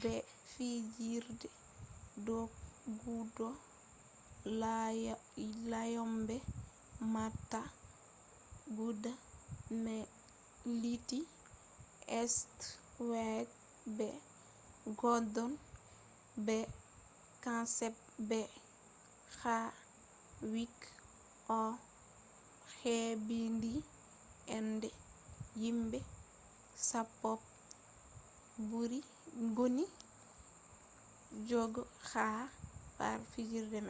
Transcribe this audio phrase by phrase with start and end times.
[0.00, 0.12] be
[0.52, 1.48] fijerde
[2.26, 3.46] doggudu
[4.60, 6.36] lanyoɓe
[7.12, 7.60] mota
[8.76, 9.12] guda
[9.84, 10.02] nai
[10.80, 11.18] lutti
[12.34, 13.48] stewat
[13.96, 14.06] be
[15.00, 15.52] godon
[16.46, 16.56] be
[17.42, 17.96] kenset
[18.28, 18.38] be
[19.40, 20.76] havik
[21.58, 21.72] on
[22.80, 23.70] hebbini
[24.56, 24.88] inde
[25.60, 25.98] himɓe
[26.88, 28.98] sappo je
[29.54, 29.84] ɓuri
[31.48, 32.24] doggudu ha
[32.96, 33.86] pat fijerde man